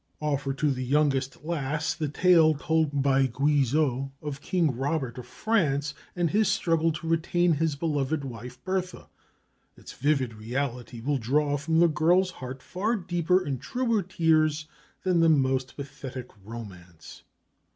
Offer 0.19 0.53
to 0.55 0.71
the 0.71 0.83
youngest 0.83 1.45
lass 1.45 1.93
the 1.93 2.07
tale 2.09 2.55
told 2.55 3.03
by 3.03 3.27
Guizot 3.27 4.09
of 4.19 4.41
King 4.41 4.75
Robert 4.75 5.19
of 5.19 5.27
France 5.27 5.93
and 6.15 6.31
his 6.31 6.47
struggle 6.47 6.91
to 6.93 7.07
retain 7.07 7.51
his 7.53 7.75
beloved 7.75 8.25
wife 8.25 8.57
Bertha. 8.63 9.09
Its 9.77 9.93
vivid 9.93 10.33
reality 10.33 11.01
will 11.01 11.19
draw 11.19 11.55
from 11.55 11.77
the 11.81 11.87
girl's 11.87 12.31
heart 12.31 12.63
far 12.63 12.95
deeper 12.95 13.43
and 13.43 13.61
truer 13.61 14.01
tears 14.01 14.65
than 15.03 15.19
the 15.19 15.29
most 15.29 15.75
pathetic 15.77 16.31
romance. 16.43 17.21